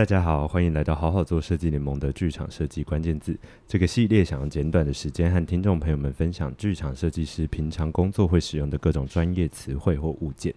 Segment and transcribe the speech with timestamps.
[0.00, 3.38] 好，大家好，欢迎来到好好做设计联盟的剧场设计关键字
[3.68, 10.54] 这个系列，想用简短的时间和听众朋友们分享剧场设计师平常工作会使用的各种专业词汇或物件。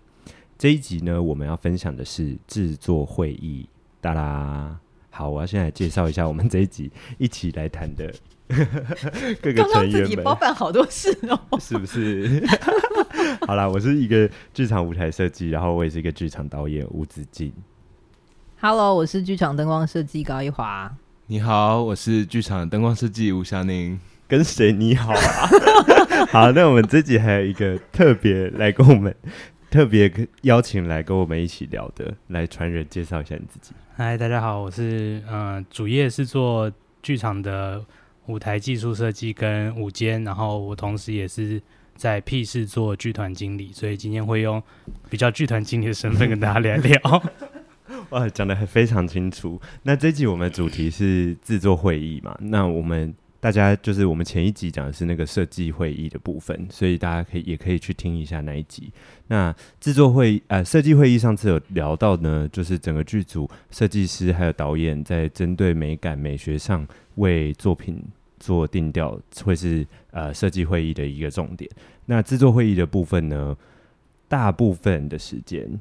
[0.58, 3.68] 这一集呢，我们要分享的是制作会议。
[4.00, 4.80] 哒啦，
[5.10, 8.14] 好，我要先来介绍一下我们这一集一起来谈的
[9.42, 9.92] 各个成员们。
[9.92, 12.42] 刚刚自己包办好多事哦，是不是？
[13.46, 17.52] 好啦，我是一个剧场舞台设计，然后我也是一个剧场导演吴子敬。
[18.66, 20.90] Hello，我是剧场灯光设计高一华。
[21.28, 24.00] 你好，我是剧场灯光设计吴祥宁。
[24.26, 25.50] 跟谁你好啊？
[26.32, 29.14] 好，那我们这集还有一个特别来跟我们
[29.70, 30.10] 特别
[30.44, 33.74] 邀请来跟我们一起聊的，来传人介绍一下你自己。
[33.98, 37.84] 嗨，大家好，我是呃主业是做剧场的
[38.28, 41.62] 舞台技术设计跟舞监，然后我同时也是
[41.98, 44.64] 在 P 市做剧团经理，所以今天会用
[45.10, 47.24] 比较剧团经理的身份跟大家聊聊。
[48.10, 49.60] 哇，讲得还非常清楚。
[49.84, 52.38] 那这集我们主题是制作会议嘛？
[52.42, 58.92] 那我们大家就是我们前一集讲的是那个设计会议的部分，所以大家可以也可以去听一下那一集。
[59.28, 68.02] 那制作会议呃设计会议上次有聊到呢，就是整个剧组设计师还有导演在针对美感美学上为作品
[68.40, 71.70] 做定调，会是呃设计会议的一个重点。
[72.06, 73.56] 那制作会议的部分呢，
[74.28, 75.80] 大部分的时间。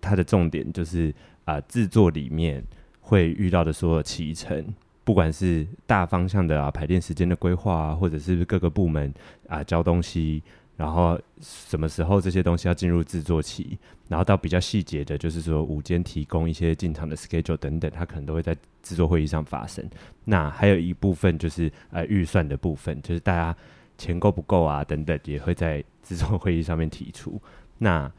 [0.00, 2.62] 它的重点就是啊，制作里面
[3.00, 4.72] 会遇到的所有期程，
[5.04, 9.12] 不管是大方向的啊，排练时间的规划啊，或者是各个部门
[9.48, 10.42] 啊交东西，
[10.76, 19.84] 然后什么时候这些东西要进入制作期，然后到比较细节的，就是说午间提供一些进场的 schedule 等等，它可能都会在制作会议上发生。
[20.24, 23.56] 那还有一部分就是呃预算的部分，就是大家
[23.98, 27.40] 钱够不够啊等等，也会在制作会议上面提出。
[27.78, 28.10] 那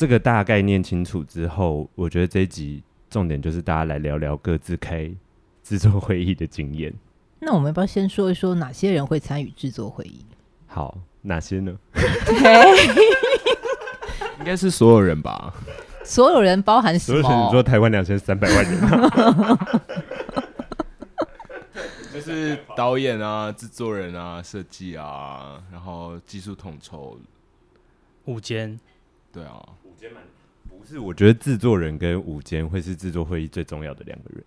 [0.00, 5.12] 这个大概念清楚之后，我觉得这一集重点就是大家来聊聊各自开
[5.62, 6.90] 制作会议的经验。
[7.38, 10.24] 那我们要不要先说一说哪些人会参与制作会议？
[10.66, 11.76] 好，哪些呢？
[14.38, 15.52] 应该是所有人吧？
[16.02, 17.44] 所有人包含什么？
[17.44, 18.80] 你说台湾两千三百万人，
[22.10, 27.18] 就是导演啊、制作人啊、设计啊，然后技术统筹、
[28.24, 28.80] 舞监，
[29.30, 29.62] 对啊。
[30.68, 34.42] 不是，我觉得制作人跟午间会是制作会议最重要的两个人。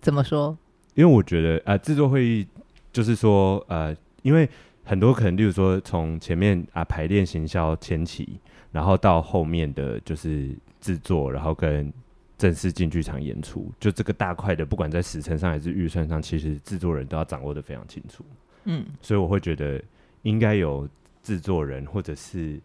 [0.00, 0.56] 怎么说？
[0.94, 2.46] 因为我觉得啊，制作会议
[2.92, 4.48] 就是说，呃，因为
[4.84, 8.38] 很多可能，例如说从前面啊排练、行销前期，
[8.70, 11.92] 然后到后面的就是制作，然后跟
[12.36, 18.24] 正式进剧场演出，就这个大块的，不管在时程上还是预算上，其实制作人都要掌握的非常清楚。
[18.64, 19.82] 嗯，所以我会觉得
[20.22, 20.88] 应该有
[21.22, 22.60] 制作人或者是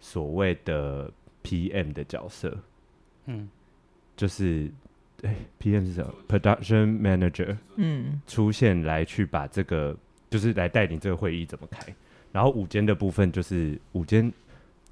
[0.00, 1.10] 所谓的。
[1.42, 2.56] PM 的角色，
[3.26, 3.48] 嗯，
[4.16, 4.70] 就是，
[5.22, 9.96] 哎、欸，PM 是什么？Production Manager，嗯，出现来去把这个，
[10.30, 11.94] 就是来带领这个会议怎么开。
[12.30, 14.32] 然后午间的部分就是午间，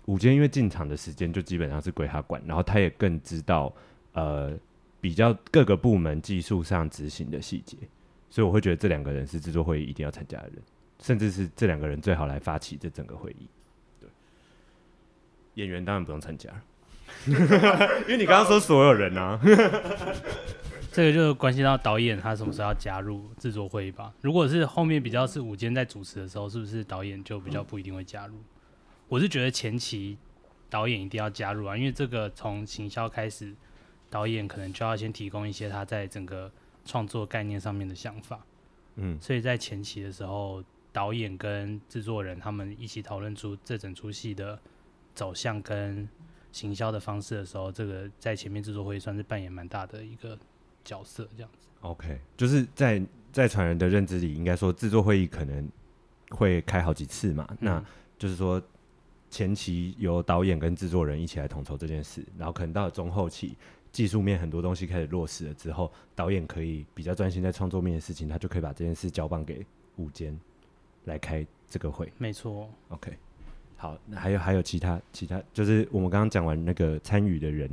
[0.06, 3.72] 午间因为进场的时间就基本上是归他管，然后他也更知道，
[4.12, 4.53] 呃，
[5.00, 7.77] 比较各个部门技术上执行的细节，
[8.28, 10.62] 所以我会觉得这两个人是制作会议一定要参加的人，
[11.00, 13.49] 甚至是这两个人最好来发起这整个会议。
[15.55, 16.50] 演员当然不用参加，
[17.27, 19.38] 因为你刚刚说所有人啊，
[20.93, 24.12] 这个就关系到导演他什么时候要加入制作会议吧。
[24.22, 28.37] 如果是后面比较是午间在主持的时候，是不是导演就比较不一定会加入？
[29.09, 30.16] 我是觉得前期
[30.69, 33.53] 导演一定要加入啊，因为这个从行销开始，
[34.09, 36.50] 导演可能就要先提供一些他在整个
[36.84, 38.41] 创作概念上面的想法。
[38.97, 40.62] 嗯，所以在前期的时候，
[40.93, 44.59] 导演跟制作人他们一起讨论出这整出戏的。
[45.20, 46.08] 走向跟
[46.50, 50.39] 行销的方式的时候，这个在前面制作会算是扮演蛮大的一个
[50.83, 51.68] 角色，这样子。
[51.83, 55.68] OK，就是在在传人的认知里，应该说制作会议可能
[56.30, 57.47] 会开好几次嘛。
[57.50, 57.84] 嗯、那
[58.18, 58.62] 就是说
[59.28, 63.54] 前期由导演跟制作人一起来统筹这件事，然后可能到了中后期，
[63.92, 69.66] 技术面很多东西开始落实了之后，导演可以比较专心在创作面的事情，他就可以把这件事交棒给
[69.97, 70.34] 午间
[71.04, 72.10] 来开这个会。
[72.16, 72.71] 没错。
[72.89, 73.18] OK。
[73.80, 77.66] 好，那还有还有其他其他，就是我们刚刚讲完那个参与的人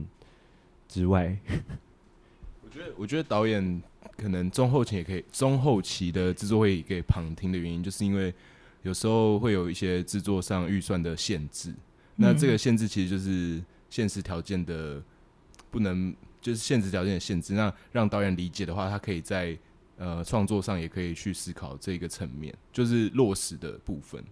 [0.88, 1.38] 之外，
[2.63, 3.83] 我觉得我觉得导演
[4.15, 8.33] 可能中后期也可以，中后期的制作会给旁听的原因，就是因为
[8.83, 11.74] 有时候会有一些制作上预算的限制，
[12.15, 15.03] 那这个限制其实就是现实条件的
[15.69, 17.53] 不能，就是现实条件的限制。
[17.53, 19.57] 那让导演理解的话，他可以在
[19.98, 24.24] 呃创作上也可以去思考这个层面，就是落实的部分。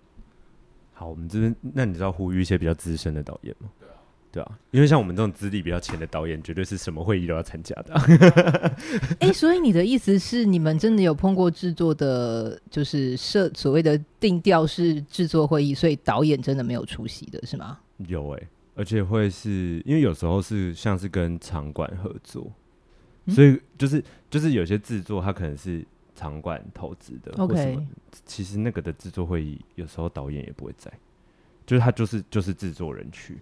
[0.97, 3.69] 好，我们这边那你知道呼吁一些比较资深的导演吗？
[3.77, 3.93] 对啊，
[4.31, 7.93] 对啊，因为像我们这种资历比较浅的导演，绝对是什么会议都要参加的。
[9.19, 17.77] 哎、欸，所以你的意思是，你们真的有碰过制作的，就是设所谓的定调式制作会议，所以导演真的没有出席的是吗？
[18.07, 22.49] 有哎、欸，而且会是因为有时候是像是跟场馆合作，
[23.25, 25.85] 嗯、所以就是就是有些制作它可能是
[26.15, 27.77] 场馆投资的，OK，
[28.25, 30.91] 其实那个的制作会议有时候导演也不会在，
[31.65, 33.37] 就是他就是就是制作人去。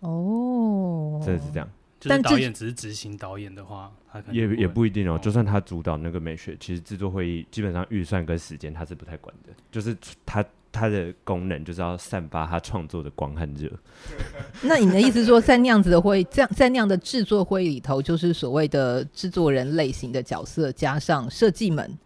[0.00, 1.70] 哦，真的是这样。
[2.06, 5.18] 但导演只是执行导演的话，他可能也也不一定哦。
[5.18, 9.52] 就算他主导那个美学，其实制作会议基本上预算跟时间他是不太管的。
[9.70, 9.96] 就是
[10.26, 13.70] 他他的功能就是要散发他创作的光和热。
[14.62, 21.96] 那你的意思说，在那样子的会这样在那样的制作会议里头，就是所谓的制作人类型的角色加上设计们，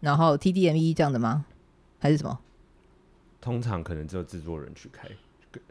[0.00, 1.46] 然后 TDME 这样的吗？
[1.98, 2.38] 还是什么？
[3.40, 5.08] 通常可能只有制作人去开，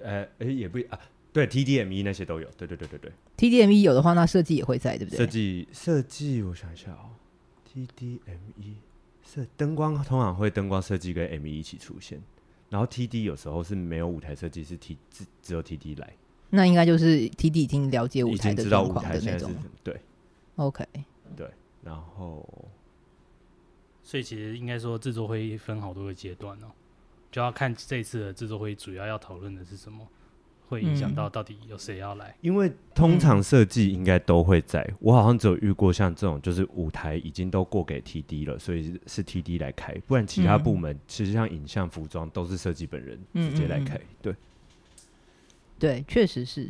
[0.01, 0.99] 呃，哎、欸，也不啊。
[1.31, 3.11] 对 TDME 那些都有，对对对对对。
[3.37, 5.17] TDME 有的话，那设计也会在，对不对？
[5.17, 7.09] 设计设计，我想一下哦。
[7.73, 8.75] TDME
[9.25, 12.21] 是灯光，通常会灯光设计跟 ME 一起出现。
[12.69, 16.13] 然后 TD 有时候是没有舞台设计，是 T 只只有 TD 来。
[16.49, 19.51] 那应该就是 TD 已经了解舞台的状况的那种。
[19.83, 19.99] 对
[20.55, 20.85] ，OK，
[21.35, 21.49] 对。
[21.83, 22.47] 然后，
[24.03, 26.67] 所以其实应该说制作会议分好多个阶段哦，
[27.31, 30.07] 就要看这次的制作会议主要要讨论的是什么。
[30.73, 32.35] 会影响到到底有谁要来？
[32.41, 34.87] 因为通常设计应该都会在。
[34.99, 39.93] 我好像只有遇过像这种，就是舞台已经都过给 TD 了，所以是 TD 来开。
[40.07, 43.99] 不然其他部门其实像影像、服装都是设计本人直接来开。
[44.21, 44.35] 对，
[45.77, 46.69] 对，确实是。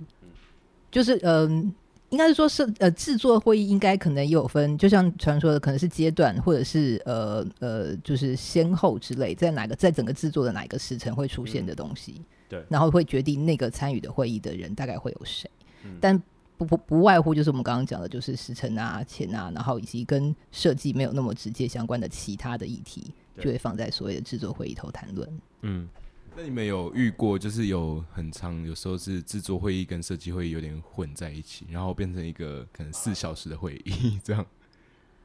[0.91, 1.73] 就是嗯，
[2.09, 12.21] 应该是说是呃，制作会议应该可能也有分，就像传说的，可能是阶段，或者是呃呃，就是先后之类，在哪个在整个制作的哪一个时辰会出现的东西。
[12.53, 15.50] 对，然后会决定那个参与的会议的人大概会有谁，
[15.83, 16.21] 嗯、但
[16.55, 25.39] 不不不外乎就是我们刚刚讲的，就是时辰啊、钱啊，然后以及跟设计没有那么直接相关的其他的议题，就会放在所谓的制作会议头谈论。
[25.61, 25.89] 嗯，
[26.38, 34.45] 那你们有遇过，就是有很长，有时候是制作会议跟设计会议有点混在一起，然后变成一个可能四小时的会议，这样，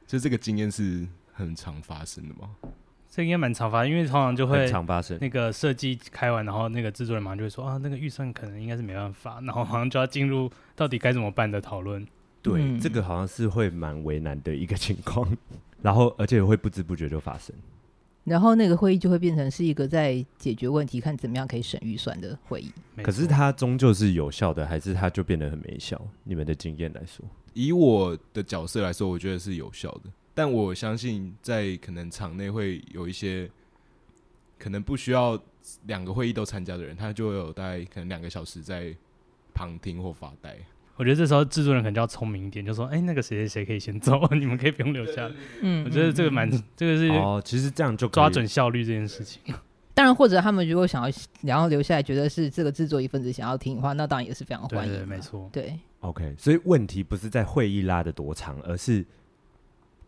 [0.07, 2.55] 就这个经验是很常发生的吗？
[3.09, 5.17] 这应该蛮常发生，因为通常就会常发生。
[5.19, 12.05] 那个设计开完，然后那个制作人马上就会说啊，那个预算可能应该是没办法，然后好像就要进入到底该怎么办的讨论。
[12.41, 15.27] 对，嗯、这个好像是会蛮为难的一个情况，
[15.81, 17.53] 然后而且会不知不觉就发生。
[18.25, 22.71] 然后那个会议就会变成是一个在解决问题、看怎么样可以省预算的会议。
[23.01, 25.99] 可是它终究是有效的，还是它就变得很没效？
[26.23, 30.11] 你们的经验来说，以我的角色来说，我觉得是有效的。
[30.39, 33.51] 但我相信，在可能场内会有一些
[34.57, 35.37] 可能不需要
[35.87, 38.95] 两个会议都参加的人，他就会有大概可能两个小时在
[39.53, 40.55] 旁听或发呆。
[40.95, 49.41] 我觉得这时候制作人可能就要聪明一点，就说：“哎、欸，那个谁谁谁可以先走， 你们可以不用留下。”嗯，我觉得这个蛮，这个是哦，其实这样就抓准效率这件事情。
[49.93, 55.05] 当然，或者他们如果想要然后留下来，觉得是这个制作一份子想要听的话，那当然也是非常欢迎。
[55.05, 55.49] 没错。
[55.51, 56.33] 对，OK。
[56.37, 59.05] 所以问题不是在会议拉的多长，而是。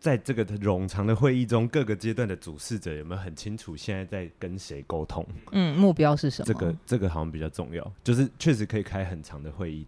[0.02, 5.24] 在这个冗长的会议中，各个阶段的主事者有没有很清楚现在在跟谁沟通？
[5.52, 6.46] 嗯，目标是什么？
[6.46, 9.86] 这个这个好像比较重要，就是确实可以开很长的会议。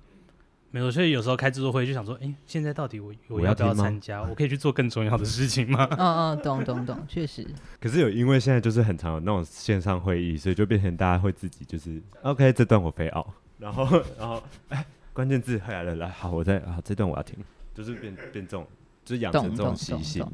[0.70, 4.22] 没错，所以有时候开制作会议就想说，哎，现在到底我我要不要参加？
[4.22, 5.84] 我可以去做更重要的事情吗？
[5.98, 7.44] 嗯嗯，懂懂懂，确实。
[7.80, 13.84] 可是有因为现在就是很常有那种线上会议，所以就变成大家会自己就是 OK，这段我非要，然后
[14.16, 17.36] 然后哎，关键字来了来，好，我在啊，这段我要听，
[17.74, 18.64] 就是变变重。
[19.04, 20.26] 就养成这种习性。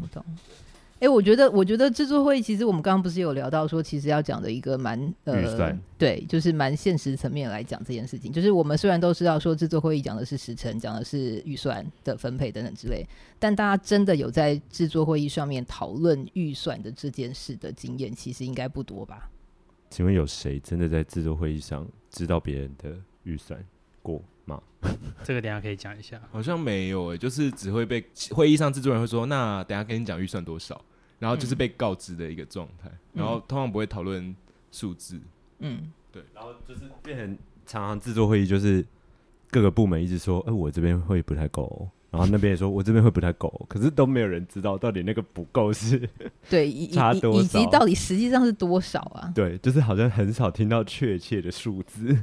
[1.02, 8.30] 哎、欸，我觉得，我觉得制作会议其实我们刚刚不是有聊到说，其实要讲的一个蛮呃，预算对，就是蛮现实层面来讲这件事情。
[8.30, 13.02] 就是我们虽然都知道说制作会议讲的是时程，讲的是预算的分配等等之类，
[13.38, 19.30] 但大家真的有在制作会议上面讨论预算的这件事的经验，其实应该不多吧？
[19.88, 23.58] 请问有谁真的在制作会议上知道别人的预算
[24.02, 24.22] 过？
[25.22, 30.80] 这个等下可以讲一下，好像没有诶、欸，就是只会被会议上制作人会说，那等下跟你讲预算多少，
[31.18, 34.34] 然后就是被告知的一个状态，嗯、然后通常不会讨论
[34.72, 35.20] 数字，
[35.58, 38.84] 嗯，对，然后就是变成常常制作会议就是
[39.50, 46.08] 各个部门一直说，哎、欸，我这边会不太够、喔，然后那边也说我这边会不太够、喔，可是都没有人知道到底那个不够是
[46.48, 49.30] 对 差多少，以及到底实际上是多少啊？
[49.34, 52.16] 对，就是好像很少听到确切的数字。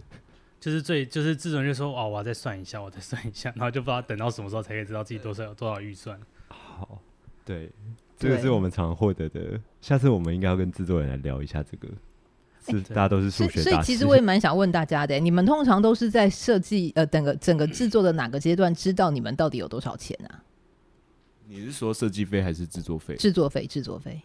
[0.60, 6.20] 就是最就是制作人就说哦，我要再算一下，我再算一下， 然后就不知道等到什么时候才可以知道自己多少有多少预算。
[6.48, 7.00] 好，
[7.46, 7.72] 对，
[8.18, 9.60] 这个是我们常获得的。
[9.82, 11.88] 下次我们应该要跟制作人来聊一下这个
[12.66, 13.72] 是大家都是数学大。
[13.72, 20.44] 所以其实我也蛮想问大家的，你们通常都是在设计呃，整个整个制作的哪个阶段知道你们到底有多少钱啊？
[21.48, 23.16] 你是说设计费还是制作费？
[23.16, 24.22] 制作费，制作费。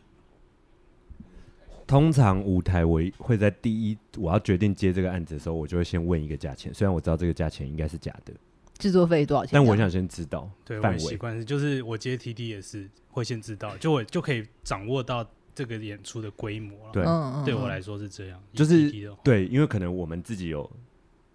[1.92, 8.32] 通常舞台我会在第一我要决定接这个案子的时候，我就会先问一个价钱，虽然我知道这个价钱应该是假的。
[8.78, 9.50] 制作费多少钱？
[9.52, 10.98] 但我想先知道对，范围。
[10.98, 15.22] 习惯是就是我接 TD 也是会先知道，就我就可以掌握到
[15.54, 16.92] 这个演出的规模了。
[16.94, 17.04] 对，
[17.44, 18.42] 对我来说是这样。
[18.54, 18.90] 就是
[19.22, 20.70] 对，因为可能我们自己有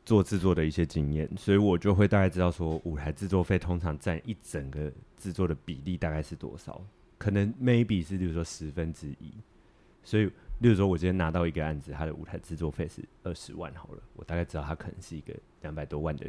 [0.08, 6.82] 做制作的一些经验，所以我就会大概知道说舞台制作费通常占一整个制作的比例大概是多少，
[7.20, 9.32] 可能 maybe 是比如说十分之一。
[10.04, 16.26] 所以，例如说我今天拿到一个案子，它的舞台制作费是二十万好了，我大概知道它可能是一个两百多万的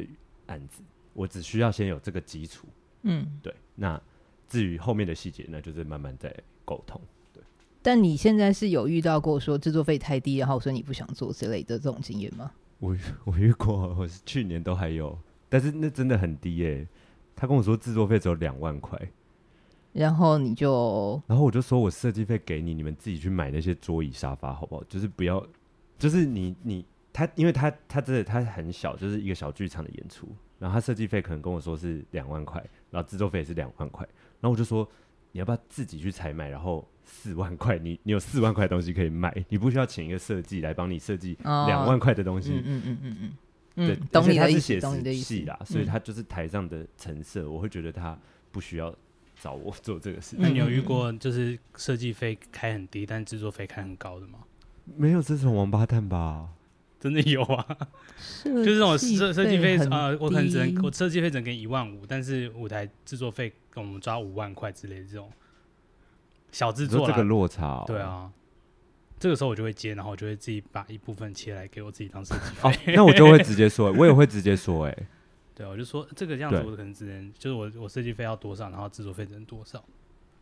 [0.47, 0.81] 案子。
[1.13, 2.67] 我只需要先有这个基础，
[3.01, 3.53] 嗯，对。
[3.75, 3.99] 那
[4.47, 6.33] 至于后面的细节，那就是慢慢再
[6.63, 7.01] 沟通。
[7.33, 7.41] 对。
[7.81, 12.51] 但你现在是有遇到过说制作费太低，然后所以你不想做之类的这种经验吗？
[12.77, 12.95] 我
[13.25, 15.17] 我遇过，我是去年都还有，
[15.49, 16.87] 但是那真的很低耶、欸。
[17.35, 18.97] 他跟我说制作费只有两万块，
[19.93, 24.83] 然后你就，然后我就说我设计费给你，你们自己去买那些桌椅沙发好不好？
[24.85, 25.45] 就是不要，
[25.97, 30.27] 就是你你他，因为他他真的他很小，就是一个小剧场的演出。
[30.59, 34.05] 然后他设计费可能跟我说是两万块，然后制作费也是两万块，
[34.41, 34.85] 然后我就说
[35.31, 36.49] 你要不要自己去采买？
[36.49, 42.51] 然后四万块，你你有四万块的东西可以卖，你不需要请一个设计来帮你设计两万块的东西。
[42.55, 43.31] 嗯嗯嗯嗯
[43.75, 45.57] 嗯，对，懂你的意思，懂你的意思啦。
[45.63, 48.19] 所以他就是台上的陈设，我会觉得他
[48.51, 48.93] 不需要
[49.41, 50.35] 找我做这个事。
[50.39, 54.39] 那你有遇过就是设计费开很低，但制作费开很高的吗？
[54.97, 56.49] 没有这种王八蛋吧？
[56.99, 57.65] 真的有啊，
[58.43, 65.31] 就是这种设设计费啊，我可能只能我设计费只能给一万五，但是舞台制作费跟我们抓五万块之类的这种
[66.51, 68.29] 小制作，这个落差、哦，对啊，
[69.17, 72.69] 这个时候我就会接，然后我就会自己把一部分切来给我自己当设计费。
[72.69, 74.97] 哦，那我就会直接说， 我也会直接说，哎，
[75.59, 79.83] 对，我就说这个这样子，我可能只能就是我我设计费要多少，然后制作费只能多少。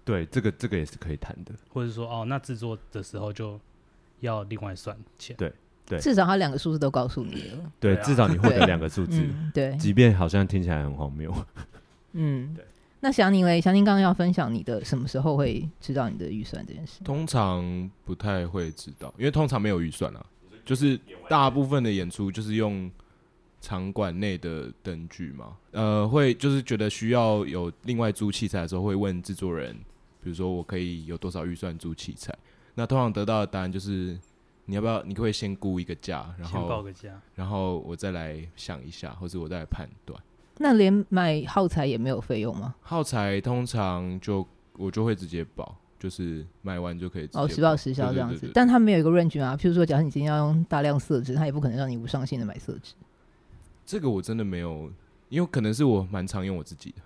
[0.05, 3.59] 对，这个这个也是可以谈的，或者说哦，那制作的时候就
[4.19, 5.35] 要另外算钱。
[5.35, 5.51] 对。
[5.89, 7.71] 对，至少他两个数字都告诉你了。
[7.79, 9.25] 对，至少你获得 两个数字。
[9.53, 11.33] 对，即便好像听起来很荒谬。
[12.11, 12.65] 嗯，对。
[12.99, 17.01] 那祥宁嘞，祥宁刚刚要分享你的什么时候会知道你的预算这件事？
[17.05, 20.25] 通常不太会知道，因为通常没有预算啊。
[20.65, 22.91] 就是大部分的演出就是用
[23.61, 25.57] 场馆内的灯具吗。
[25.71, 29.75] 呃，会就是觉得需要有另外租器材的时候，会问制作人，
[30.21, 32.33] 比如说我可以有多少预算租器材？
[32.75, 34.17] 那通常得到的答案就是。
[34.69, 35.01] 你要不要？
[35.03, 40.21] 你可不可以先估一个价，然后报个价，然后我再来想一下，或者我再来判断。
[40.57, 42.75] 那连买耗材也没有费用吗？
[42.81, 48.51] 耗材通常就我就会直接报，就是买完就可以哦，实报实销这样子。
[48.53, 52.93] 但他没有一个 range 啊，譬如说，假如你今天要用大量色纸，他也不可能让你无上限的买色纸。
[53.87, 54.91] 这个我真的没有，
[55.29, 56.97] 因为可能是我蛮常用我自己的。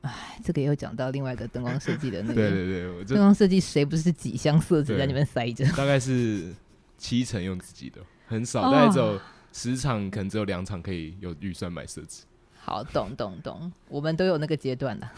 [0.00, 2.34] 哎，这个又讲到另外一个灯光设计的那个。
[2.50, 5.64] 对对对，灯光设计谁不是几箱色纸在里面塞着？
[5.76, 6.52] 大概是
[6.98, 9.20] 七成用自己的，很少，大概只有
[9.52, 12.24] 十场，可能只有两场可以有预算买色纸。
[12.58, 15.08] 好，懂懂懂，我们都有那个阶段的。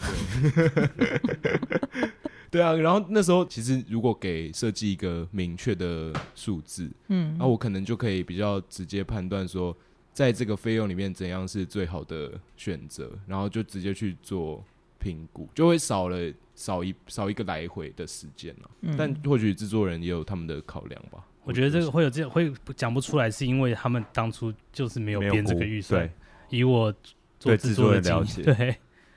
[2.51, 9.75] 对啊，然后那时候其实如果给设计一个明确的数字，嗯，那我可能就可以比较直接判断说，
[10.13, 14.63] 在这个费用里面怎样是最好的选择，然后就直接去做。
[15.03, 21.25] 评估就会少了少一少一个来回的时间了，嗯、但或许制作人也有他们的考量吧。
[21.43, 26.07] 我觉得这个会有这会讲不出来，是因为他们当初就是没有编这个预算。
[26.51, 26.93] 以我
[27.39, 28.43] 做制作的了解，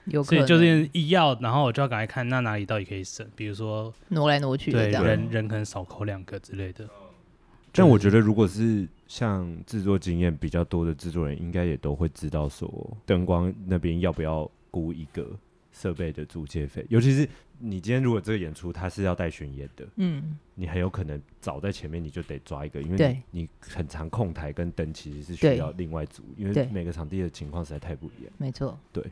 [0.08, 6.88] 对，所以就是一要，然后我就要赶快看那哪里到底可以省，比如说挪来挪去的，对，人人可能少扣两个之类的。
[7.74, 15.26] 但我觉得，如果是像制作经验比较多的制作人，应该也都会知道说灯光那边要不要估一个。
[15.76, 17.28] 设备的租借费，尤其是
[17.58, 28.32] 你今天如果这个演出它是要带巡演的，嗯，你很有可能早在前面你就得抓一个，因为你很长控台跟灯其实是需要另外租，因为每个场地的情况实在太不一样。
[28.38, 29.02] 没错，对，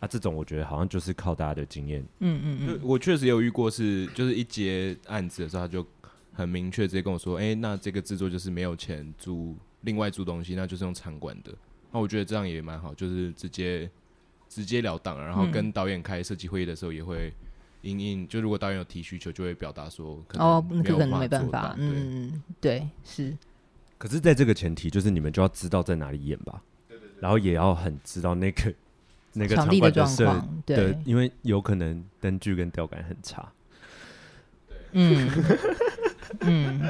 [0.00, 2.04] 啊，这种我觉得好像就是靠大家的经验。
[2.18, 5.86] 嗯嗯嗯，我确实有遇过是，就是一接案子的时候，他就
[6.32, 11.52] 很明确直接跟我说，哎、欸，那这个制作就是没有钱租另外租东西，那就是用场馆的。
[11.92, 13.90] 那我觉得这样也蛮好，就是直接。
[14.52, 17.32] 直截了当，然后跟导演开设计会议的时候也会
[17.82, 23.32] 因应，就如果导演有提需求，就会表达说可能哦，那可能没办法，嗯，对，是。
[23.96, 28.74] 可是，在这个前提，就是你们就要知道在哪里演吧，对对对，然后也要很知道那个
[29.34, 33.52] 那个场地的状况，对，因为有可能灯具跟吊杆很差。
[34.90, 35.30] 嗯
[36.40, 36.80] 嗯，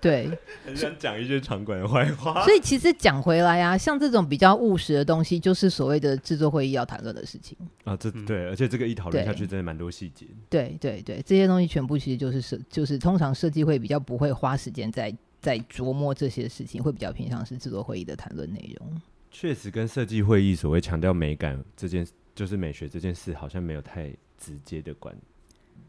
[0.00, 0.30] 对，
[0.64, 2.44] 很想讲一些场馆的坏话。
[2.44, 7.96] 所以其实讲回来啊，像这种比较务实的东西，就是所谓的制作会议要谈论的事情啊。
[7.96, 10.26] 这对，而且这个一讨论下去，真的蛮多细节。
[10.48, 19.00] 对对对，这些东西全部其实就是设，就是通常设计会比较不会花时间在在琢磨这些事情，会比较偏向是制作会议的谈论内容。
[19.30, 25.14] 确实，跟设计会议所谓强调美感这件，就是美学这件事，好像没有太直接的关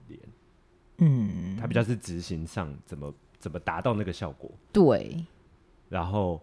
[0.08, 0.20] 联。
[1.01, 4.50] 嗯，它比较是执行上怎么怎么达到那个效果。
[4.72, 5.25] 对。
[5.89, 6.41] 然后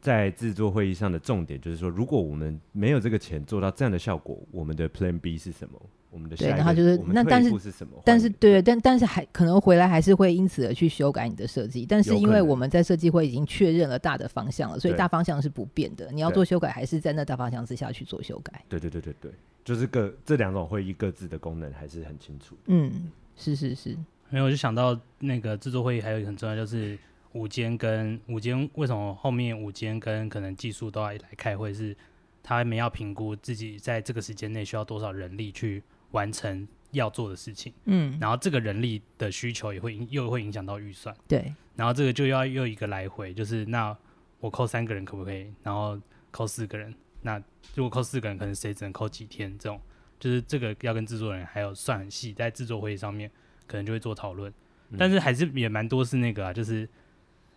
[0.00, 5.80] 在制作会议上的重点就是说，如果我们没有这个钱做到这样的效果，我们的 Plan B 是什么？
[6.10, 11.86] 我们的下一个，然后就是那但是什么但是对，但但是还可能回来还是会因此而去修改你的设计。
[11.86, 16.12] 但是因为我们在设计会已经确认了大的方向了，所以大方向是不变的。
[16.12, 18.62] 你要做修改，还是在那大方向之下去做修改。
[18.68, 19.32] 对对对对对，
[19.64, 22.54] 就是各这两种会议各自的功能还是很清楚。
[22.66, 23.96] 嗯，是是是。
[24.30, 26.98] 没有，我就想到那个制作会议还有一个很重要，就是
[27.32, 31.96] 午间跟午间为什么后面午间跟可能技术都要来开会，是
[32.42, 35.82] 他们要评估自己在这个时间内需要多少人力去。
[36.12, 43.96] 完成要做的事情，嗯，然后这个人力的需求也会又会影响到预算，对，然后这个就要又一个来回，就是那
[44.38, 45.50] 我扣三个人可不可以？
[45.62, 45.98] 然后
[46.30, 47.42] 扣四个人，那
[47.74, 49.58] 如果扣四个人，可能谁只能扣几天？
[49.58, 49.80] 这种
[50.22, 53.28] 就是这个要跟制作人还有算很细，在制作会议上面
[53.66, 54.48] 可能就会做讨论，
[54.90, 56.88] 嗯，但是还是也蛮多是那个啊，就是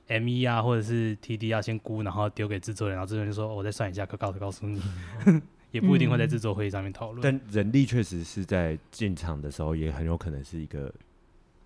[0.08, 4.82] ME 啊或者是 TD 要先估，然后丢给制作人，然后制作人就说，哦，我再算一下，可告诉告诉你。
[5.72, 10.90] 也不一定会在制作会议上面讨论，但人力确实是在进场的时候，也很有可能是一个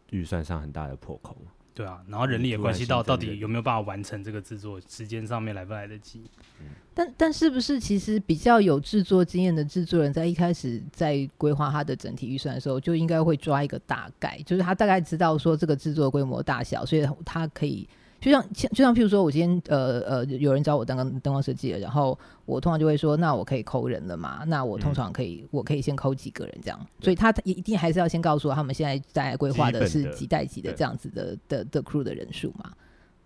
[0.09, 1.37] 预算上很大的破口。
[1.79, 6.21] 对啊，然后人力也关系到到底有没有办法完成这个制作，时间上面来不来得及。
[6.59, 17.87] 嗯，但但是不是其实比较有制作经验的制作人，在一开始在规划他的整体预算的时候，就应该会抓一个大概，就是他大概知道说这个制作规模大小，所以他可以。
[18.19, 24.43] 就像像就像譬如说，我今天呃呃有人找我当灯灯光设计了，然后我通常就会说，那我可以抠人了嘛？
[24.45, 32.71] 那我通常可以，嗯、我可以先抠几个人这样，所以他一定还是要先告诉我他们现在在规划的是几代几的这样子的的的 crew 的人数嘛？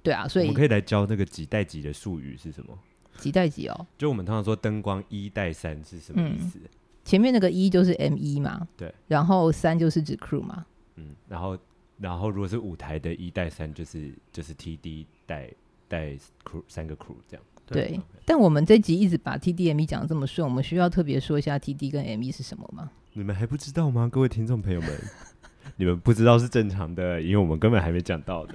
[0.04, 2.78] 对啊，所以我们可以来教那个几代几的术语是什么？
[3.18, 3.88] 几代几哦？
[3.98, 6.60] 就我们通常说灯光一代三是什么意思？
[6.62, 6.70] 嗯、
[7.04, 8.68] 前面那个一就是 M 一嘛？
[8.78, 10.66] 对，然后三就是指 crew 嘛？
[10.98, 11.58] 嗯，然后。
[12.00, 15.50] 然后，如果是舞台的一带三，就是就是 T D 带
[15.88, 17.46] 带 crew 三个 crew 这样。
[17.66, 22.92] 对，对但我们这集一直把 T D M E 讲得这么顺，我们需要特别说一下 T D 跟 M E 是什么吗？
[23.14, 24.90] 你们还不知道吗，各位听众朋友们？
[25.78, 28.54] 你们不知道是正常的，因为我们根本还没讲到的。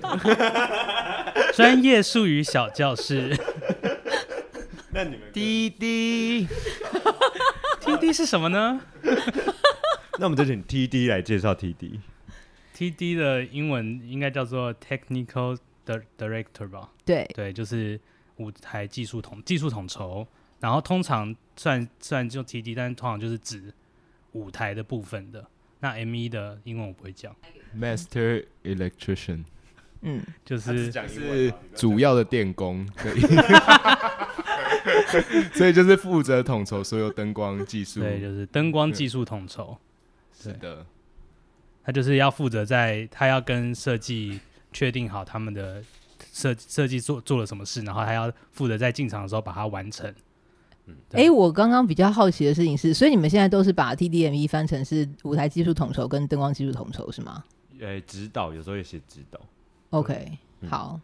[1.55, 3.35] 专业术语小教室。
[4.93, 6.47] 那你们 T D
[7.81, 8.81] T D 是什么呢？
[10.19, 11.73] 那我们就请 T D 来介绍 T
[12.79, 12.91] D。
[12.91, 15.59] T D 的英文应该叫做 Technical
[16.17, 16.93] Director 吧？
[17.05, 18.01] 对对，就是
[18.37, 20.25] 舞台技术统技术统筹。
[20.61, 23.75] 然后通常算算就 T D，但是通常就是指
[24.33, 25.45] 舞台的部分的。
[25.81, 27.35] 那 M E 的英文我不会讲
[27.77, 29.45] ，Master Electrician，
[30.03, 32.89] 嗯，就是是主要的电工。
[35.55, 39.77] 所以就是负责统筹所有灯光技术，对，就是灯光技术统筹，
[40.33, 40.85] 是的。
[41.89, 44.39] 他就是要负责在，他要跟设计
[44.75, 45.83] 确定好他们的
[46.35, 50.07] 设设计做做了什么事，然后还要负责在进场的时候把它完成。
[50.85, 57.43] 嗯，哎、欸，我刚刚比较好奇的事情是，所以你们现在都是把 TDME 翻成是舞台技术统筹跟灯光技术统筹是吗？
[57.81, 59.41] 呃、欸，指导有时候也写指导。
[59.89, 61.01] OK，、嗯、好，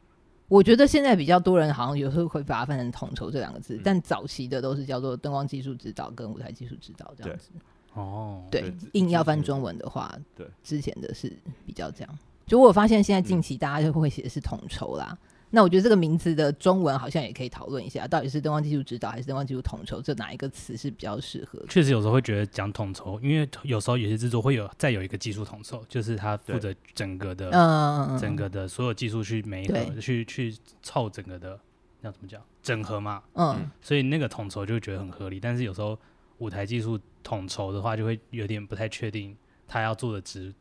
[0.49, 7.49] 我觉得现在比较多人好像有时候会把它翻成统筹这两个字、嗯，但早期的都是叫做灯光技术指导跟舞台技术指导这样子。
[7.94, 11.33] 哦，对，硬要翻中文的话，对，之前的是
[11.64, 12.18] 比较这样。
[12.46, 15.18] 就我发现现在近期大家就会写的是统筹啦、嗯。
[15.50, 21.59] 那我觉得这个名字的中文好像也可以讨论一下，到底是灯光技术指导还是灯光技术统筹，这哪一个词是比较适合？
[21.68, 31.59] 确实有时候会觉得讲统筹，因为有时候有些制作会有再有一个技术统筹，就是他负责整个的，嗯，整个的所有技术去媒合，去去凑整个的，
[32.02, 32.42] 要怎么讲？
[32.61, 35.38] 整合嘛，嗯，所以那个统筹就会觉得很合理。
[35.38, 35.96] 但是有时候
[36.38, 36.98] 舞台技术。
[37.25, 40.55] 统筹的话，就会有点不太确定他要做的职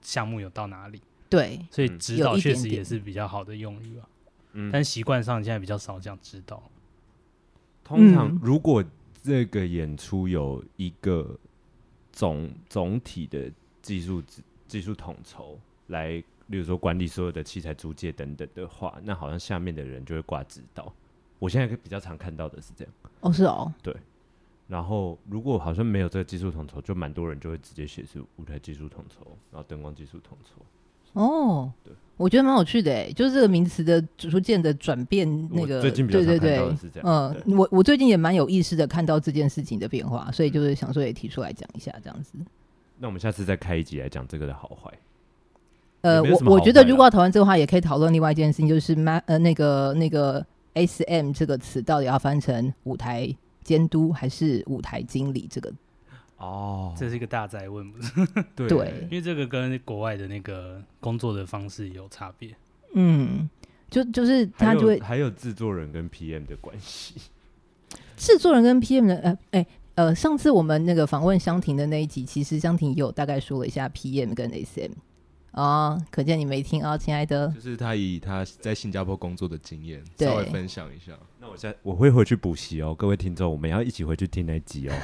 [0.00, 1.00] 项目有到哪里。
[1.28, 4.08] 对，所以指导确实也是比较好的用语啊。
[4.52, 6.62] 嗯，但习惯上现在比较少讲指导。
[7.84, 8.82] 通常如果
[9.22, 11.38] 这个演出有一个
[12.12, 13.50] 总总体的
[13.82, 14.22] 技术
[14.66, 16.10] 技术统筹来，
[16.46, 20.92] 例如说管理所有的器材租借等等的话，那好像下面的人就会挂指导。
[21.38, 22.94] 我现在比较常看到的是这样。
[23.20, 23.94] 哦，是哦，对。
[24.68, 30.60] 然后，如果好像没有这个技术统筹，就蛮多人就会直接写是舞台技术统筹，然后灯光技术统筹。
[31.20, 42.32] 哦，对，我觉得蛮有趣的诶，就是这个名词的逐渐的转变，那个最近比较对对对常看到是这样嗯，我我最近也蛮有意识的看到这件事情的变化，所以就是想说也提出来讲一下这样子。
[42.98, 44.92] 那我们下次再开一集来讲这个的好坏。
[46.02, 53.34] 呃，我我觉得如果要讨论这个话，也可以讨论另外一件事情，就是 ma 呃那个那个 S M 这个词到底要翻成舞台
[53.66, 55.72] 监督还是舞台经理这个？
[56.38, 57.92] 哦，这是一个大哉问？
[58.54, 62.54] 对对因为这个跟国外的那个工作的方式有差别。
[62.94, 63.50] 嗯，
[63.90, 67.14] 就就是他就会还有制作人跟 PM 的关系。
[68.16, 74.92] 制作人跟 PM 的呃哎呃，上次我们那个访问香婷的那一集，其实香婷也有大概说了一下 PM 跟 SM
[75.56, 77.48] 啊、可见你没听啊，亲爱的。
[77.48, 81.12] 就是他以他在新加坡工作的经验稍微分享一下。
[81.40, 84.94] 那我现在我会回去补习哦，各位听众，我们要一起回去听那集哦。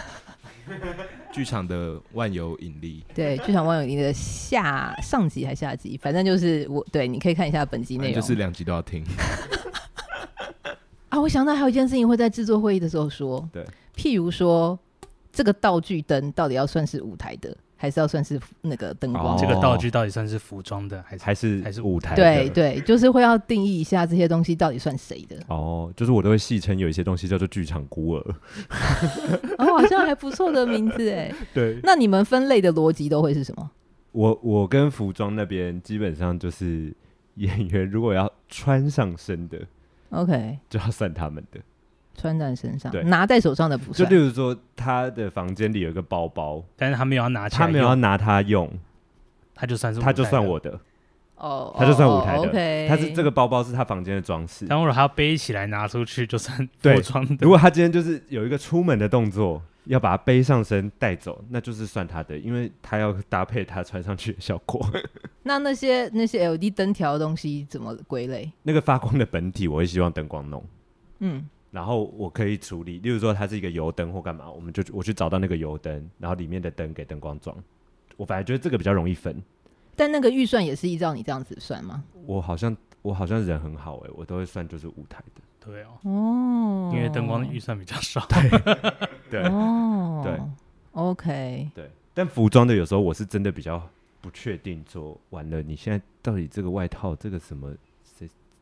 [1.32, 8.20] 剧场的万有引力，对，剧场万有引力的下上集还下集，反正就是我对，你可以看一下本集内容。
[8.20, 9.02] 就是两集都要听。
[11.08, 14.78] 啊，我想到还有一件事情会在制作会议的时候说，对，譬如说
[15.32, 19.38] 这个道具灯到底要算是舞台的，还是要算是那个灯光哦？
[19.40, 25.36] 这个道具到底算是服装的，还是还是还是舞台的对对，就是会要定义一下这些东西到底算谁的。
[25.48, 28.34] 哦，就是我都会戏称有一些东西叫做剧场孤儿。
[29.58, 31.34] 哦，好像还不错的名字哎。
[31.52, 33.68] 对，那你们分类的逻辑都会是什么？
[34.12, 36.94] 我我跟服装那边基本上就是
[37.34, 39.58] 演员如果要穿上身的
[40.10, 41.58] ，OK，就要算他们的。
[42.16, 44.10] 穿在身上对，拿在手上的不就算。
[44.10, 48.68] 例如说，他的房间里有一个包包，但是他没有要拿起来用，他没有要拿它用，
[49.54, 50.24] 他就算是他就。
[50.24, 50.80] 算我的，
[51.36, 52.88] 哦，他就算舞台的。
[52.88, 54.64] 他是这个包包是他房间的装饰。
[54.66, 57.36] 但如果他要背起来拿出去，就算对服装的。
[57.40, 64.80] 如果他今天就是有一个出门的动作，要把它背上身带走，那就是算他的，因为他要搭配他穿上去的效果。
[65.42, 68.50] 那那些那些 LED 灯条的东西怎么归类？
[68.62, 70.64] 那个发光的本体，我会希望灯光弄，
[71.18, 77.56] 嗯，然后我可以处理，例如说它是一个油灯或干嘛，我们就我去找到那个油灯，然后里面的灯给灯光装。
[78.16, 79.42] 我反而觉得这个比较容易分。
[79.96, 82.04] 但那个预算也是依照你这样子算吗？
[82.26, 85.42] 我好像我好像人很好哎、我都会算就是舞台的。
[85.64, 88.26] 对哦，哦，因为灯光的预算比较少。
[89.30, 90.38] 对、 哦，对
[90.92, 93.80] ，OK，对，但服装的有时候我是真的比较
[94.20, 97.72] 不确定，说完了你现在到底这个外套这个什么，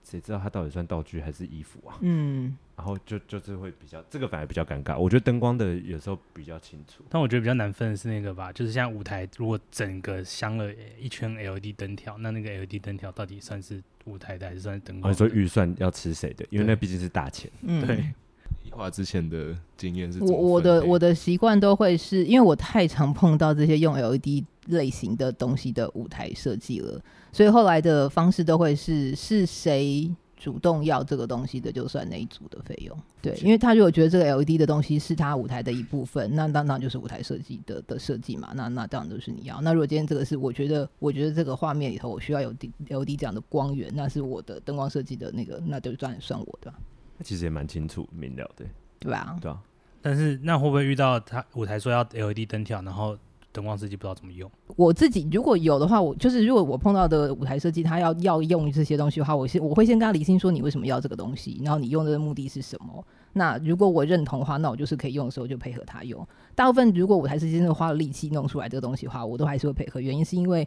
[0.02, 1.96] 谁谁知道它到底算道具还是衣服啊？
[2.00, 4.98] 嗯，然后就就是会比较这个反而比较尴尬。
[4.98, 7.04] 我觉得灯光的有时候比较清楚。
[7.08, 16.44] 但我觉得比较难分的是那个吧，就是像舞台，如果整个镶了一圈 LED 灯条，那那个 LED 灯条到底算是舞台的还是算是灯、光所以、说预算要吃谁的？
[16.50, 17.50] 因为那毕竟是大钱。
[17.62, 18.04] 嗯，对，
[18.64, 27.00] 一华之前的经验是我我的我的习惯都会是因为我太常碰到这些用 LED 类型的东西的舞台设计了，
[27.32, 32.96] 所以后来的方式都会是是谁主动要这个东西的，就算那一组的费用。
[33.20, 38.52] 对，因为他如果觉得这个 LED 的东西是他舞台的一部分，那当然就是舞台设计的的设计嘛。
[38.54, 39.60] 那那当然就是你要。
[39.60, 42.50] 那如果今天这个是我觉得我觉得这个画面里头我需要有
[42.88, 46.72] LED 这样的光源，那是我的灯光设计的那个，那就算算我的，
[47.18, 48.64] 那其实也蛮清楚明了的，
[48.98, 49.36] 对吧？
[49.42, 49.60] 对啊。
[50.00, 53.18] 但是那会不会遇到他舞台说要 LED 灯条，然后
[53.52, 54.50] 灯光设计不知道怎么用？
[54.76, 63.04] 我自己如果有的话，我就是如果我碰到的舞台设计，他要要用这些东西的话，我先我会先跟他理清说你为什么要这个东西，然后你用的目的是什么。
[63.32, 66.26] 那如果我认同的话，那我就是可以用的时候就配合他用。
[66.54, 70.00] 大部分如果舞台设计真的花了力气弄出来这个东西的话，我都还是会配合。
[70.00, 70.66] 原因是因为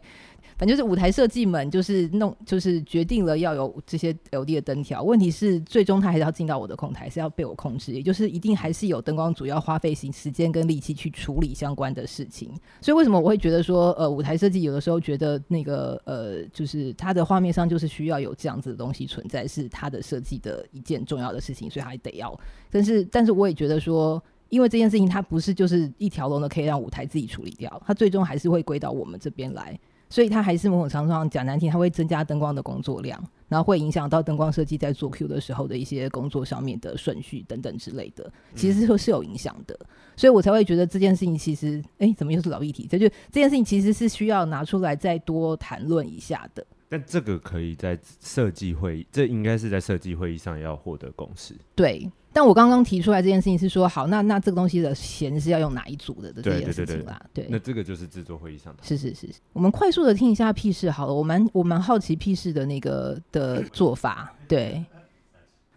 [0.56, 12.50] 反正就是舞台设计们就是弄就是决定了要有这些 LED 的灯条，问题是最终他还是要进到我的控台，是要被我控制，也就是一定还是有灯光组要花费时间跟力气去处理相关的事情。
[12.80, 22.38] 所以为什么我会觉得说呃舞台设计有的时候觉得那个呃就是它的画面上就是需要有这样子的东西存在，是它的设计的一件重要的事情，所以还得要。
[22.70, 29.78] 但是，但是我也觉得说，因为这件事情它不是就是一条龙的可以让舞台自己处理掉，它最终还是会归到我们这边来，
[30.08, 39.78] 所以它还是某种程度上讲难听，它会增加灯光的工作量，然后会影响到灯光设计在做 Q 的时候的一些工作上面的顺序等等之类的，其实是是有影响的，
[40.16, 42.86] 所以我才会觉得这件事情其实，哎、欸，怎么又是老议题？
[42.88, 46.64] 这就这件事情其实是需要拿出来再多谈论一下的。
[46.88, 51.54] 但这个可以在设计会议，这应该是在设计会议上要获得共识。
[51.74, 57.24] 对，但我刚刚提出来这件事情是说，好，那那这个东西的弦是要用哪一组的的这件事情啦？
[57.32, 58.82] 对，那这个就是制作会议上的。
[58.82, 64.34] 是是是，我们快速的听一下屁事好了，我蛮我蛮好奇屁事的那个的做法。
[64.46, 64.84] 对，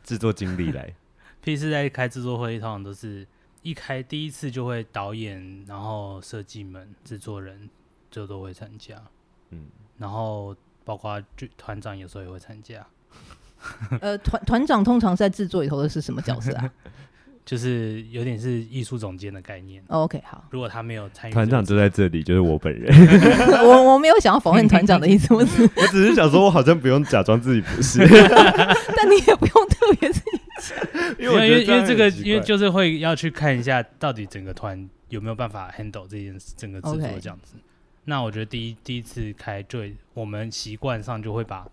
[0.04, 0.94] 制作经理来，
[1.42, 3.26] 屁事在开制作会议，通常都是
[3.62, 7.70] 一开第一次就会导演，然后设计们、制作人
[8.10, 9.02] 就都会参加。
[9.52, 9.68] 嗯，
[9.98, 10.56] 然后。
[10.88, 12.88] 包括剧团长有时候也会参加。
[14.02, 16.70] 呃，团团长通常在制作里头的是什么角色啊？
[17.48, 19.82] 就是有点是艺术总监的概念。
[19.88, 20.44] Oh, OK，好。
[20.50, 22.94] 如果他没有参与，团长就在这里，就是我本人。
[23.64, 30.78] 我我没有想要否认团长的意思，我只我只是想说，我好像不用假装自己不是，但你也不用特别自己讲，
[31.18, 37.56] 因为因为因为这个，因为就是会要去看一下，到底整个团有没有办法 handle 这件事，整个制作这样子。
[37.56, 37.62] Okay.
[38.04, 39.80] 那我觉得第一第一次开，就
[40.14, 41.66] 我们习惯上就会把。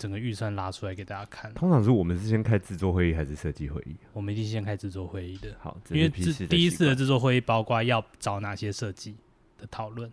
[0.00, 1.52] 整个预算拉出来给大家看。
[1.52, 3.94] 通常是我们是先开制作会议还是设计会议？
[4.14, 5.54] 我们一定先开制作会议的。
[5.60, 9.14] 好，因为第一次的制作会议包括要找哪些设计
[9.58, 10.10] 的讨论，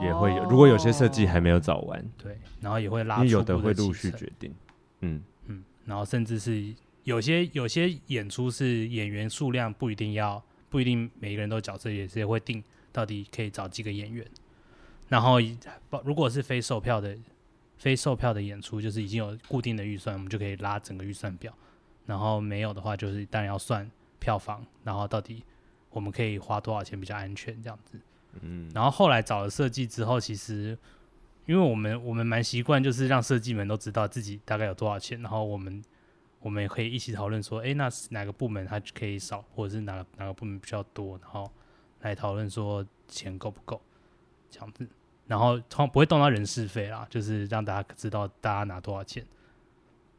[0.00, 0.44] 也会有。
[0.44, 3.16] 如果有些设计还没有找完，对，然后也会拉。
[3.16, 4.54] 因为有的会陆续决定。
[5.00, 14.24] 嗯嗯，然后甚至是有些有些演出是演员数量不一定要不一定每一个人都角色，也是会定到底可以找几个演员。
[15.08, 15.38] 然后
[16.04, 17.18] 如果是非售票的。
[17.76, 21.52] 非售票的演出就是已经有固定的预算，我们就可以拉整个预算表。
[22.06, 25.42] 然后没有的话，就是当然要算票房，然后到底
[25.90, 27.98] 我们可以花多少钱比较安全这样子。
[28.40, 28.70] 嗯。
[28.74, 30.76] 然后后来找了设计之后，其实
[31.46, 35.82] 因为我们我们蛮习惯，就是让设计们都知道自己大概有多少钱，然后我们
[36.40, 41.50] 我们也可以一起讨论说，诶，那哪个部门它可以少，或者是哪个哪个部门比较多，然后
[42.00, 43.80] 来讨论说钱够不够
[44.50, 44.86] 这样子。
[45.26, 49.24] 然后从不会动到人事费啦，就是让大家知道大家拿多少钱。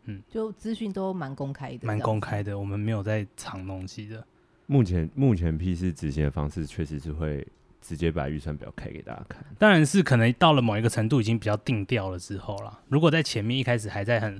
[0.05, 4.25] 嗯，就资讯都蛮公开的，蛮公开的，我们没有在藏东西的。
[4.67, 7.47] 目前目前 P 四执行的方式确实是会
[7.81, 9.43] 直接把预算表开给大家看。
[9.57, 12.79] 当然是可能到了某一个程度已经比较定调了之后啦。
[12.87, 14.39] 如果在前面一开始还在很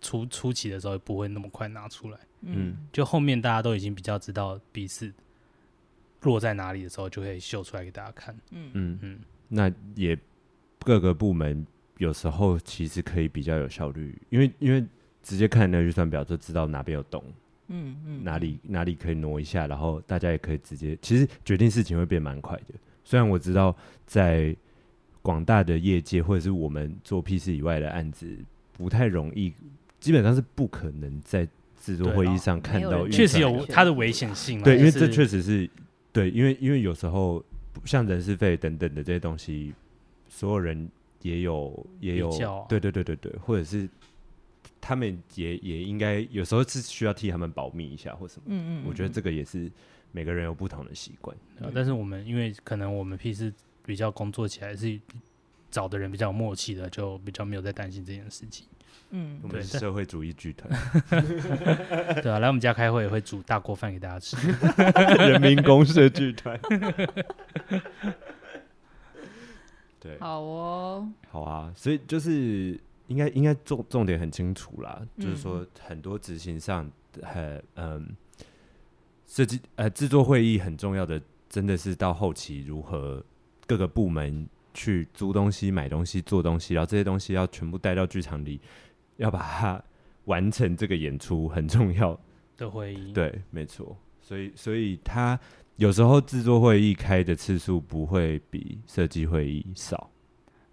[0.00, 2.18] 初初期的时候，不会那么快拿出来。
[2.42, 5.12] 嗯，就后面大家都已经比较知道彼此
[6.22, 8.34] 落在哪里的时候，就会秀出来给大家看。
[8.50, 9.20] 嗯嗯嗯。
[9.48, 10.16] 那也
[10.80, 11.66] 各个部门
[11.98, 14.84] 有时候其实可以比较有效率，因为因为
[15.22, 17.22] 直接看那个预算表就知道哪边有洞，
[17.68, 22.74] 嗯嗯，哪里哪里可以挪一下，然后大家也可以直接，其实决定事情会变蛮快的。
[23.04, 23.74] 虽然我知道
[24.06, 24.54] 在
[25.22, 28.36] 广大的业界或者是我们做 P4 以外的案子
[28.72, 29.52] 不太容易，
[30.00, 31.48] 基本上是不可能在
[31.80, 34.60] 制作会议上看到，确实有它的危险性。
[34.62, 35.70] 对，因为这确实是
[36.12, 37.42] 对，因为因为有时候。
[37.84, 39.74] 像人事费等等的这些东西，
[40.28, 40.88] 所有人
[41.22, 43.88] 也有也有，对对对对对，或者是
[44.80, 48.44] 他们也也应该有时候是需要替他们保密一下或什么。
[48.48, 49.70] 嗯，嗯嗯，我觉得这个也是
[50.12, 51.36] 每个人有不同的习惯。
[51.60, 53.52] 啊，但是我们因为可能我们平时
[53.84, 55.00] 比较工作起来是
[55.70, 58.66] 找的人比较有默契的，就比较没有在担心这件事情。
[59.10, 60.68] 嗯，我们是社会主义剧团，
[62.20, 64.36] 对啊，来我们家开会也会煮大锅饭给大家吃。
[65.30, 66.58] 人民公社剧团，
[70.00, 76.90] 对，好哦，好啊，所以就是应该应该重重点很清楚啦，嗯、就是说很多执行上
[77.22, 78.08] 很嗯
[79.26, 83.24] 设计呃制作会议很重要的，真的是到后期如何
[83.66, 88.60] 各个部门去租东西、买东西、做东西，然后这些东西要全部带到剧场里。
[89.16, 89.82] 要把它
[90.24, 92.18] 完成这个演出很重要
[92.56, 93.96] 的会议， 对，没错。
[94.20, 95.38] 所以，所以他
[95.76, 100.10] 有时候制作会议开的次数不会比设计会议少，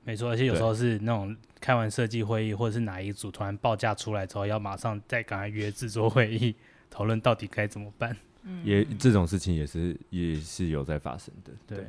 [0.03, 0.29] 没错。
[0.29, 6.55] 而且有时候是那种开完设计会议，或者是哪一组突然报价出来之后，要马上再赶快约制作会议，
[6.89, 8.15] 讨论到底该怎么办。
[8.43, 11.51] 嗯，也这种事情也是也是有在发生的。
[11.67, 11.79] 对，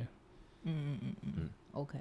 [0.65, 1.49] 嗯嗯嗯嗯嗯。
[1.73, 1.99] OK，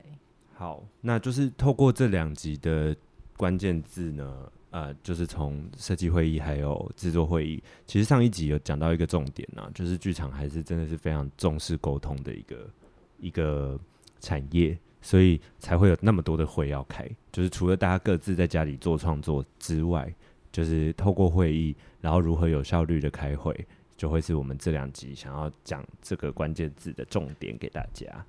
[0.56, 2.96] 好，那就是透过这两集的。
[3.42, 4.52] 关键字呢？
[4.70, 12.70] 呃，就是从设计会议还有制作会议，其实上一集有讲到一个重点啊，就是剧场还是真的是非常重视沟通的一个
[13.18, 13.80] 一个
[14.20, 17.10] 产业，所以才会有那么多的会要开。
[17.32, 20.14] 就是除了大家各自在家里做创作之外，
[20.52, 23.66] 就是透过会议，然后如何有效率的开会，
[23.98, 28.24] 就会是我们这两集想要讲这个关键字的重点给大家。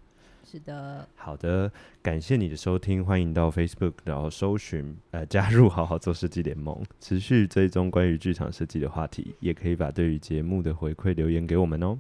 [0.53, 11.99] 是的，好的，感谢你的收听，欢迎到 Facebook 然后搜寻呃 加入好好做设计联盟，持续追踪关于剧场设计的话题，也可以把对于节目的回馈留言给我们哦，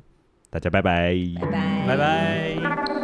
[0.51, 3.02] 大家拜拜，拜拜，拜拜。